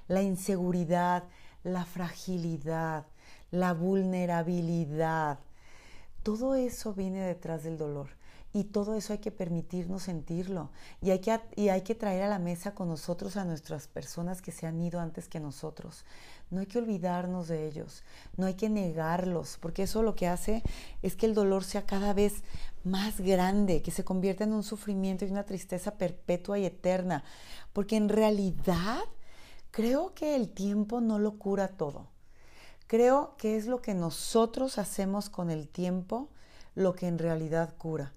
[0.08, 1.24] la inseguridad,
[1.64, 3.06] la fragilidad,
[3.50, 5.38] la vulnerabilidad.
[6.22, 8.08] Todo eso viene detrás del dolor
[8.54, 10.70] y todo eso hay que permitirnos sentirlo
[11.00, 14.42] y hay que, y hay que traer a la mesa con nosotros a nuestras personas
[14.42, 16.04] que se han ido antes que nosotros.
[16.50, 18.02] No hay que olvidarnos de ellos,
[18.36, 20.62] no hay que negarlos, porque eso lo que hace
[21.00, 22.42] es que el dolor sea cada vez
[22.84, 27.24] más grande, que se convierta en un sufrimiento y una tristeza perpetua y eterna,
[27.72, 29.00] porque en realidad
[29.72, 32.06] Creo que el tiempo no lo cura todo.
[32.86, 36.28] Creo que es lo que nosotros hacemos con el tiempo
[36.74, 38.12] lo que en realidad cura.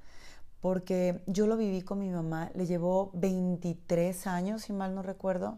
[0.60, 5.58] Porque yo lo viví con mi mamá, le llevó 23 años, si mal no recuerdo,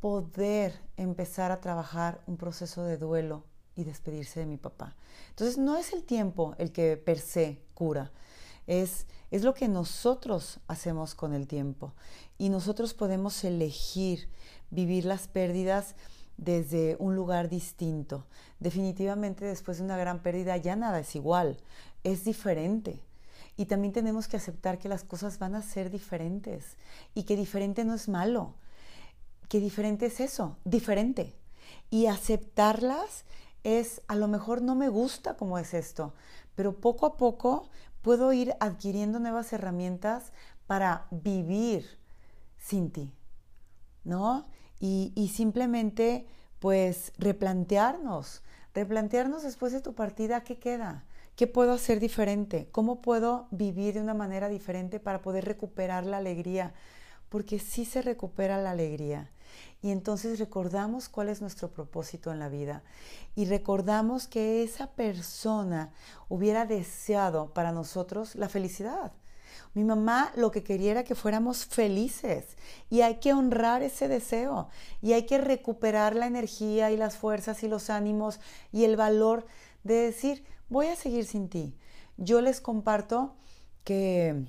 [0.00, 3.44] poder empezar a trabajar un proceso de duelo
[3.76, 4.96] y despedirse de mi papá.
[5.28, 8.10] Entonces no es el tiempo el que per se cura,
[8.66, 11.92] es, es lo que nosotros hacemos con el tiempo.
[12.38, 14.28] Y nosotros podemos elegir
[14.70, 15.94] vivir las pérdidas
[16.36, 18.26] desde un lugar distinto.
[18.60, 21.58] Definitivamente después de una gran pérdida ya nada es igual,
[22.04, 23.02] es diferente.
[23.56, 26.76] Y también tenemos que aceptar que las cosas van a ser diferentes
[27.14, 28.54] y que diferente no es malo,
[29.48, 31.34] que diferente es eso, diferente.
[31.90, 33.24] Y aceptarlas
[33.64, 36.14] es, a lo mejor no me gusta como es esto,
[36.54, 37.68] pero poco a poco
[38.02, 40.32] puedo ir adquiriendo nuevas herramientas
[40.68, 41.84] para vivir
[42.58, 43.12] sin ti,
[44.04, 44.46] ¿no?
[44.80, 46.26] Y, simplemente
[46.58, 48.42] pues replantearnos,
[48.74, 51.04] replantearnos después de tu partida qué queda,
[51.36, 56.16] qué puedo hacer diferente, cómo puedo vivir de una manera diferente para poder recuperar la
[56.16, 56.74] alegría,
[57.28, 59.30] porque sí se recupera la alegría.
[59.82, 62.82] Y entonces recordamos cuál es nuestro propósito en la vida
[63.36, 65.92] y recordamos que esa persona
[66.28, 69.12] hubiera deseado para nosotros la felicidad.
[69.74, 72.56] Mi mamá lo que quería era que fuéramos felices
[72.90, 74.68] y hay que honrar ese deseo
[75.02, 78.40] y hay que recuperar la energía y las fuerzas y los ánimos
[78.72, 79.46] y el valor
[79.84, 81.76] de decir, voy a seguir sin ti.
[82.16, 83.36] Yo les comparto
[83.84, 84.46] que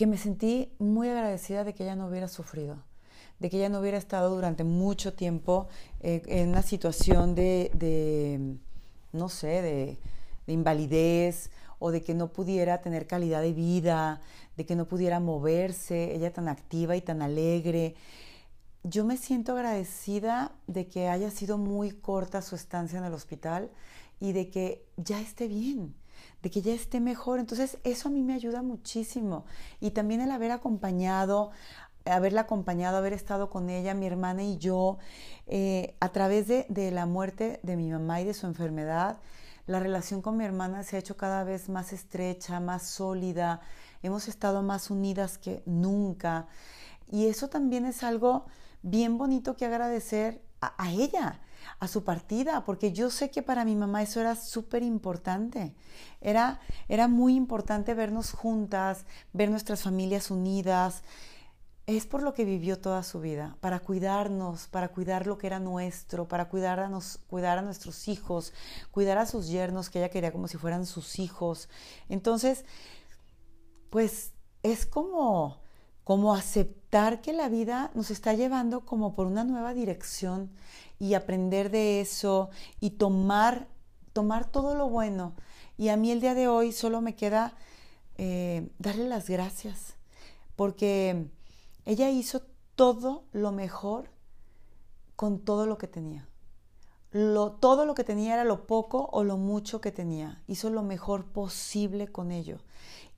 [0.00, 2.82] que me sentí muy agradecida de que ella no hubiera sufrido,
[3.38, 5.68] de que ella no hubiera estado durante mucho tiempo
[6.00, 8.56] eh, en una situación de,
[9.12, 9.98] no sé, de
[10.46, 14.20] invalidez o de que no pudiera tener calidad de vida,
[14.56, 17.96] de que no pudiera moverse, ella tan activa y tan alegre.
[18.84, 23.70] Yo me siento agradecida de que haya sido muy corta su estancia en el hospital
[24.20, 25.94] y de que ya esté bien,
[26.42, 27.40] de que ya esté mejor.
[27.40, 29.46] Entonces eso a mí me ayuda muchísimo.
[29.80, 31.50] Y también el haber acompañado,
[32.04, 34.98] haberla acompañado, haber estado con ella, mi hermana y yo,
[35.46, 39.18] eh, a través de, de la muerte de mi mamá y de su enfermedad
[39.66, 43.60] la relación con mi hermana se ha hecho cada vez más estrecha, más sólida,
[44.02, 46.46] hemos estado más unidas que nunca.
[47.10, 48.46] Y eso también es algo
[48.82, 51.40] bien bonito que agradecer a, ella,
[51.78, 55.74] a su partida, porque yo sé que para mi mamá eso era súper importante.
[56.20, 61.02] Era, era muy importante vernos juntas, ver nuestras familias unidas
[61.96, 65.58] es por lo que vivió toda su vida, para cuidarnos, para cuidar lo que era
[65.58, 66.90] nuestro, para cuidar a,
[67.28, 68.52] cuidar a nuestros hijos,
[68.90, 71.68] cuidar a sus yernos que ella quería como si fueran sus hijos.
[72.08, 72.64] Entonces,
[73.88, 75.60] pues es como,
[76.04, 80.50] como aceptar que la vida nos está llevando como por una nueva dirección
[80.98, 83.68] y aprender de eso y tomar,
[84.12, 85.34] tomar todo lo bueno.
[85.78, 87.54] Y a mí el día de hoy solo me queda
[88.18, 89.94] eh, darle las gracias,
[90.56, 91.30] porque
[91.84, 92.42] ella hizo
[92.74, 94.10] todo lo mejor
[95.16, 96.26] con todo lo que tenía.
[97.12, 100.42] Todo lo que tenía era lo poco o lo mucho que tenía.
[100.46, 102.58] Hizo lo mejor posible con ello.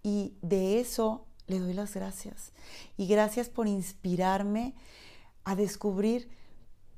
[0.03, 2.53] Y de eso le doy las gracias.
[2.96, 4.75] Y gracias por inspirarme
[5.44, 6.31] a descubrir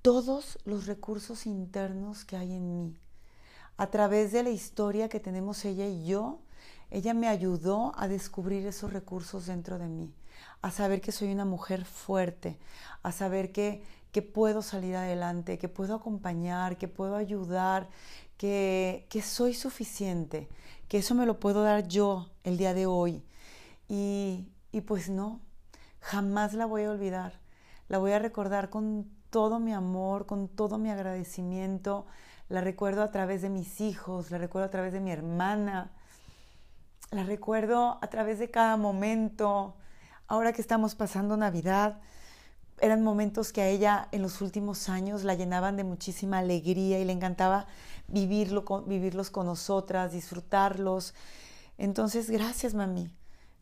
[0.03, 2.97] todos los recursos internos que hay en mí.
[3.77, 6.39] A través de la historia que tenemos ella y yo,
[6.91, 10.15] ella me ayudó a descubrir esos recursos dentro de mí
[10.65, 12.59] a saber que soy una mujer fuerte,
[13.03, 17.91] a saber que, que puedo salir adelante, que puedo acompañar, que puedo ayudar,
[18.39, 20.49] que, que soy suficiente,
[20.89, 23.23] que eso me lo puedo dar yo el día de hoy.
[23.91, 25.43] Y, y pues no,
[26.01, 27.41] jamás la voy a olvidar.
[27.89, 32.07] La voy a recordar con todo mi amor, con todo mi agradecimiento.
[32.49, 35.93] La recuerdo a través de mis hijos, la recuerdo a través de mi hermana,
[37.11, 39.77] la recuerdo a través de cada momento,
[40.27, 42.01] ahora que estamos pasando Navidad,
[42.81, 47.05] eran momentos que a ella en los últimos años la llenaban de muchísima alegría y
[47.05, 47.67] le encantaba
[48.09, 51.15] vivirlo vivirlos con nosotras, disfrutarlos.
[51.79, 53.11] Entonces, gracias, mami.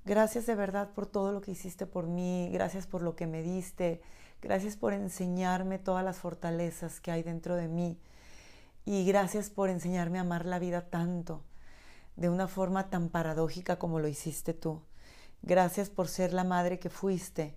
[0.05, 3.43] Gracias de verdad por todo lo que hiciste por mí, gracias por lo que me
[3.43, 4.03] diste,
[4.41, 8.01] gracias por enseñarme todas las fortalezas que hay dentro de mí
[8.85, 11.45] y gracias por enseñarme a amar la vida tanto,
[12.17, 14.83] de una forma tan paradójica como lo hiciste tú.
[15.43, 17.57] Gracias por ser la madre que fuiste,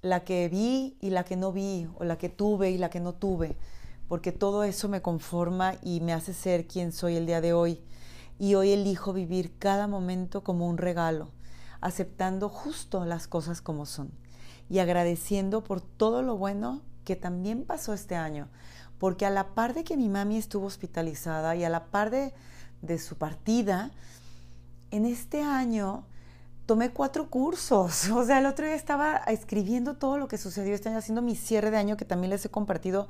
[0.00, 3.00] la que vi y la que no vi, o la que tuve y la que
[3.00, 3.56] no tuve,
[4.06, 7.82] porque todo eso me conforma y me hace ser quien soy el día de hoy.
[8.38, 11.30] Y hoy elijo vivir cada momento como un regalo,
[11.80, 14.12] aceptando justo las cosas como son
[14.70, 18.48] y agradeciendo por todo lo bueno que también pasó este año,
[18.98, 22.32] porque a la par de que mi mami estuvo hospitalizada y a la par de,
[22.82, 23.90] de su partida,
[24.90, 26.06] en este año
[26.66, 28.08] tomé cuatro cursos.
[28.14, 31.36] O sea, el otro día estaba escribiendo todo lo que sucedió este año, haciendo mi
[31.36, 33.08] cierre de año, que también les he compartido,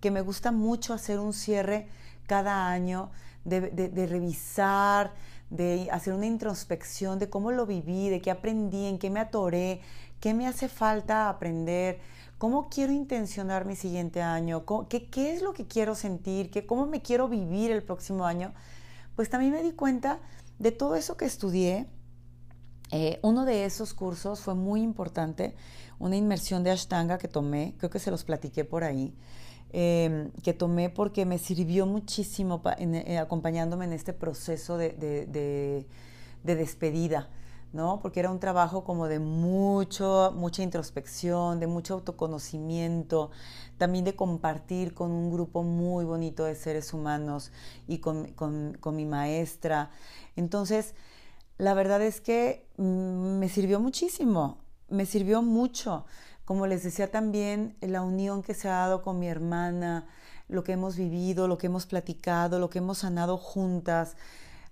[0.00, 1.88] que me gusta mucho hacer un cierre
[2.26, 3.10] cada año,
[3.44, 5.12] de, revisar,
[5.50, 9.80] de hacer una introspección de cómo lo viví, de qué aprendí, en qué me atoré,
[10.20, 12.00] qué me hace falta aprender,
[12.38, 16.86] cómo quiero intencionar mi siguiente año, qué, qué es lo que quiero sentir, qué, cómo
[16.86, 18.52] me quiero vivir el próximo año.
[19.14, 20.18] Pues también me di cuenta
[20.58, 21.86] de todo eso que estudié,
[22.90, 25.54] eh, uno de esos cursos fue muy importante,
[25.98, 29.12] una inmersión de Ashtanga que tomé, creo que se los platiqué por ahí,
[29.72, 35.86] em, que tomé porque me sirvió muchísimo eh, acompañándome en este proceso de, de,
[36.54, 37.28] despedida,
[37.72, 37.98] ¿no?
[38.00, 43.32] Porque era un trabajo como de mucho, mucha introspección, de mucho autoconocimiento,
[43.78, 47.50] también de compartir con un grupo muy bonito de seres humanos
[47.88, 49.90] y con, con, con mi maestra.
[50.36, 50.94] Entonces,
[51.58, 56.06] la verdad es que mm, me sirvió muchísimo, me sirvió mucho.
[56.44, 60.06] Como les decía también, la unión que se ha dado con mi hermana,
[60.48, 64.16] lo que hemos vivido, lo que hemos platicado, lo que hemos sanado juntas,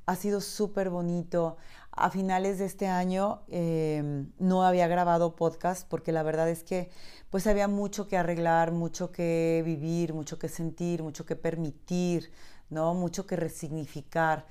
[0.07, 1.57] ha sido súper bonito.
[1.97, 6.91] a finales de este año em, no había grabado podcast porque la verdad es que
[7.30, 12.32] pues había mucho que arreglar, mucho que vivir, mucho que sentir, mucho que permitir,
[12.68, 12.95] ¿no?
[12.95, 14.47] Mucho que resignificar.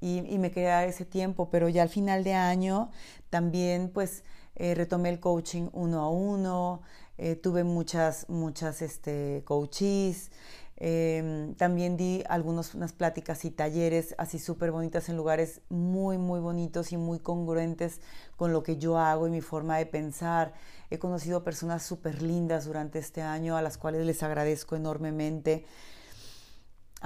[0.00, 2.90] Y, me quería dar ese tiempo, pero ya al final de año
[3.30, 4.22] también pues
[4.56, 6.82] eh, retomé el coaching uno a uno,
[7.16, 10.30] eh, tuve muchas, muchas este, coaches,
[10.76, 16.40] Em, también di algunas unas pláticas y talleres así súper bonitas en lugares muy, muy
[16.40, 18.00] bonitos y muy congruentes
[18.36, 20.52] con lo que yo hago y mi forma de pensar.
[20.90, 25.64] He conocido personas súper lindas durante este año a las cuales les agradezco enormemente.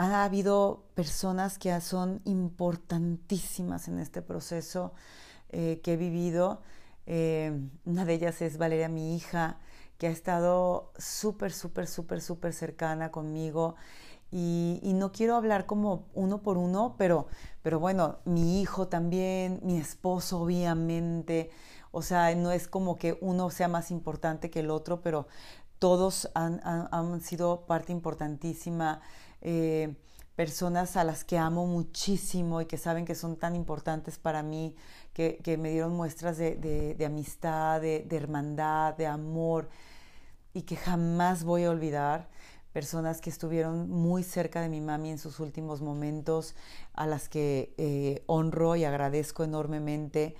[0.01, 4.93] Ha habido personas que son importantísimas en este proceso
[5.49, 6.63] eh, que he vivido.
[7.05, 9.59] Em, una de ellas es Valeria, mi hija
[9.99, 13.75] que ha estado súper, súper, súper, súper cercana conmigo.
[14.31, 17.27] Y, no quiero hablar como uno por uno, pero,
[17.63, 21.51] pero bueno, mi hijo también, mi esposo obviamente,
[21.91, 25.27] o sea, no es como que uno sea más importante que el otro, pero
[25.79, 29.01] todos han, sido parte importantísima,
[29.41, 29.95] eh,
[30.37, 34.77] personas a las que amo muchísimo y que saben que son tan importantes para mí,
[35.13, 39.69] que, me dieron muestras de, amistad, de hermandad, de amor
[40.59, 42.29] y que jamás voy a olvidar.
[42.73, 46.55] Personas que estuvieron muy cerca de mi mami en sus últimos momentos,
[46.93, 50.37] a las que eh, honro y agradezco enormemente.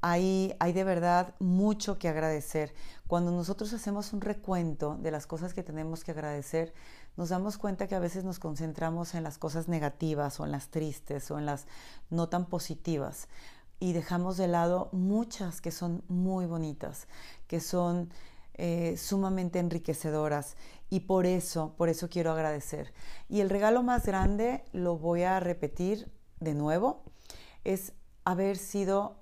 [0.00, 2.74] Hay, hay de verdad mucho que agradecer.
[3.06, 6.72] Cuando nosotros hacemos un recuento de las cosas que tenemos que agradecer,
[7.18, 10.68] nos damos cuenta que a veces nos concentramos en las cosas negativas o en las
[10.68, 11.66] tristes o en las
[12.10, 13.26] no tan positivas
[13.80, 17.08] y dejamos de lado muchas que son muy bonitas,
[17.48, 18.12] que son
[18.54, 20.56] eh, sumamente enriquecedoras
[20.90, 22.94] y por eso, por eso quiero agradecer.
[23.28, 27.02] Y el regalo más grande, lo voy a repetir de nuevo,
[27.64, 27.94] es
[28.24, 29.16] haber sido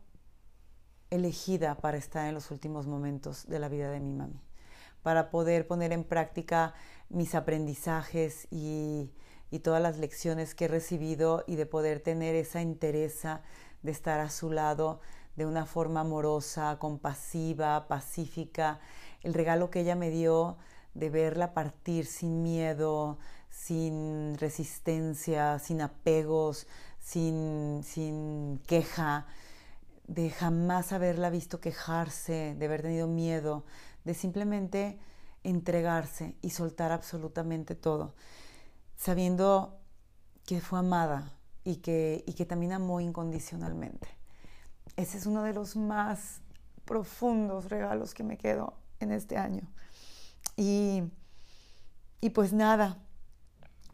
[1.08, 4.42] elegida para estar en los últimos momentos de la vida de mi mami,
[5.02, 6.74] para poder poner en práctica
[7.08, 9.10] mis aprendizajes y,
[9.50, 13.42] y todas las lecciones que he recibido y de poder tener esa entereza
[13.82, 15.00] de estar a su lado
[15.36, 18.80] de una forma amorosa, compasiva, pacífica.
[19.22, 20.56] El regalo que ella me dio
[20.94, 23.18] de verla partir sin miedo,
[23.50, 26.66] sin resistencia, sin apegos,
[26.98, 29.26] sin, sin queja,
[30.06, 33.64] de jamás haberla visto quejarse, de haber tenido miedo,
[34.04, 34.98] de simplemente
[35.48, 38.14] entregarse y soltar absolutamente todo,
[38.96, 39.78] sabiendo
[40.44, 41.32] que fue amada
[41.64, 44.08] y que, y que también amó incondicionalmente.
[44.96, 46.40] Ese es uno de los más
[46.84, 49.62] profundos regalos que me quedo en este año.
[50.56, 51.02] Y,
[52.20, 52.98] y pues nada,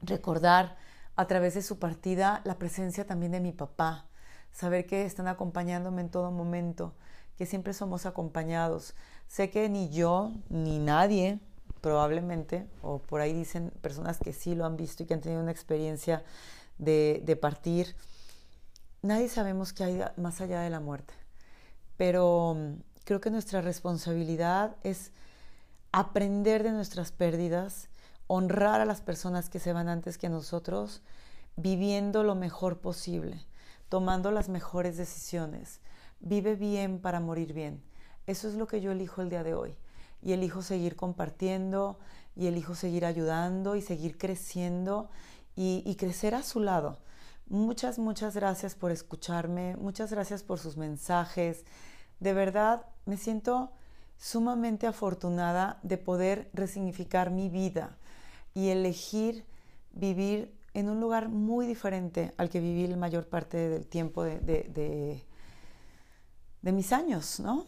[0.00, 0.76] recordar
[1.16, 4.06] a través de su partida la presencia también de mi papá,
[4.52, 6.94] saber que están acompañándome en todo momento,
[7.42, 8.94] que siempre somos acompañados.
[9.26, 11.40] Sé que ni yo ni nadie,
[11.80, 15.42] probablemente, o por ahí dicen personas que sí lo han visto y que han tenido
[15.42, 16.22] una experiencia
[16.78, 17.96] de, partir,
[19.02, 21.14] nadie sabemos qué hay más allá de la muerte.
[21.96, 22.56] Pero
[23.02, 25.10] creo que nuestra responsabilidad es
[25.90, 27.88] aprender de nuestras pérdidas,
[28.28, 31.02] honrar a las personas que se van antes que nosotros,
[31.56, 33.44] viviendo lo mejor posible,
[33.88, 35.80] tomando las mejores decisiones.
[36.22, 37.82] Vive bien para morir bien.
[38.26, 39.76] Eso es lo que yo elijo el día de hoy.
[40.22, 41.98] Y elijo seguir compartiendo,
[42.34, 45.10] y elijo seguir ayudando, y seguir creciendo,
[45.54, 46.98] y, crecer a su lado.
[47.48, 51.66] Muchas, muchas gracias por escucharme, muchas gracias por sus mensajes.
[52.20, 53.72] De verdad, me siento
[54.16, 57.98] sumamente afortunada de poder resignificar mi vida
[58.54, 59.44] y elegir
[59.92, 65.22] vivir en un lugar muy diferente al que viví la mayor parte del tiempo de,
[66.70, 67.66] mis años, ¿no?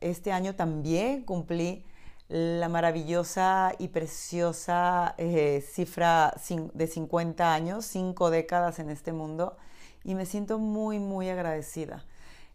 [0.00, 1.84] Este año también cumplí
[2.28, 6.34] la maravillosa y preciosa eh, cifra
[6.74, 9.56] de 50 años, cinco décadas en este mundo,
[10.04, 12.04] y me siento muy, muy agradecida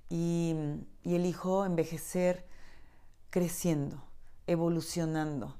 [0.09, 0.55] y,
[1.03, 2.45] elijo envejecer
[3.29, 4.01] creciendo,
[4.47, 5.57] evolucionando.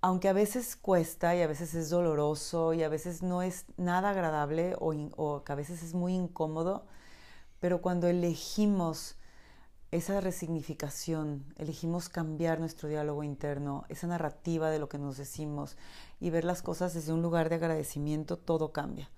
[0.00, 4.10] Aunque a veces cuesta y a veces es doloroso y a veces no es nada
[4.10, 6.84] agradable o que a veces es muy incómodo,
[7.60, 9.16] pero cuando elegimos
[9.90, 15.76] esa resignificación, elegimos cambiar nuestro diálogo interno, esa narrativa de lo que nos decimos
[16.20, 19.10] y ver las cosas desde un lugar de agradecimiento, todo cambia.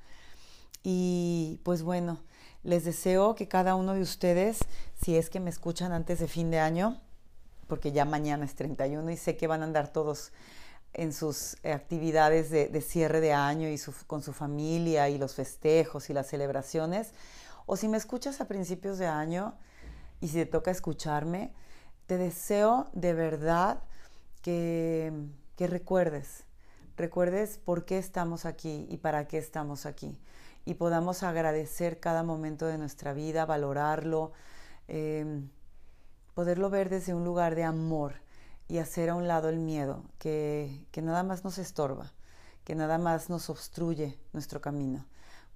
[0.83, 2.21] Y pues bueno,
[2.63, 4.61] les deseo que cada uno de ustedes,
[5.01, 7.01] si es que me escuchan antes de fin de año,
[7.67, 10.33] porque ya mañana es 31 y sé que van a andar todos
[10.93, 16.13] en sus actividades de, cierre de año y con su familia y los festejos y
[16.13, 17.13] las celebraciones,
[17.67, 19.55] O si me escuchas a principios de año
[20.21, 21.53] y si te toca escucharme,
[22.07, 23.83] te deseo de verdad
[24.43, 25.13] que,
[25.57, 26.45] que recuerdes,
[26.97, 30.19] recuerdes por qué estamos aquí y para qué estamos aquí
[30.65, 34.33] y podamos agradecer cada momento de nuestra vida, valorarlo,
[34.89, 35.49] em,
[36.35, 38.15] poderlo ver desde un lugar de amor
[38.69, 42.13] y hacer a un lado el miedo, que, que nada más nos estorba,
[42.65, 45.07] que nada más nos obstruye nuestro camino.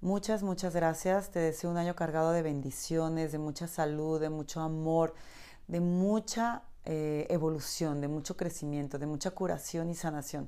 [0.05, 1.31] Muchas, muchas gracias.
[1.31, 5.15] Te deseo un año cargado de bendiciones, de mucha salud, de mucho amor,
[5.67, 10.47] de mucha eh, evolución, de mucho crecimiento, de mucha curación y sanación.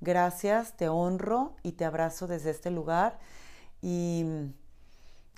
[0.00, 3.18] Gracias, te honro y te abrazo desde este lugar
[3.80, 4.24] y,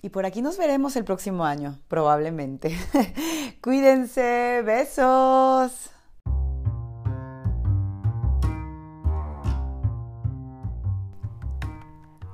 [0.02, 2.76] y por aquí nos veremos el próximo año, probablemente.
[3.62, 5.90] Cuídense, besos.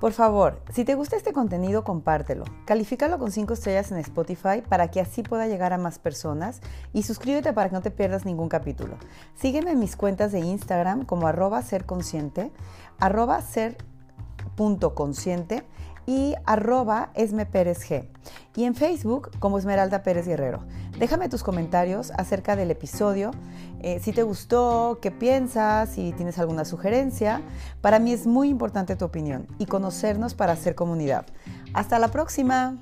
[0.00, 2.44] Por favor, si te gusta este contenido, compártelo.
[2.64, 6.62] Califícalo con 5 estrellas en Spotify para que así pueda llegar a más personas
[6.94, 8.96] y suscríbete para que no te pierdas ningún capítulo.
[9.34, 12.50] Sígueme en mis cuentas de Instagram como arroba serconsciente,
[12.98, 15.64] arroba ser.consciente
[16.10, 18.08] y arroba esmepérezg.
[18.56, 20.64] Y en Facebook como Esmeralda Pérez Guerrero.
[20.98, 23.30] Déjame tus comentarios acerca del episodio,
[23.80, 27.42] eh, si te gustó, qué piensas, si tienes alguna sugerencia.
[27.80, 31.26] Para mí es muy importante tu opinión y conocernos para hacer comunidad.
[31.74, 32.76] Hasta la próxima.